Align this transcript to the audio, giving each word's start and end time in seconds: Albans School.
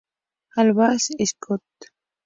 Albans 0.57 1.11
School. 1.29 1.61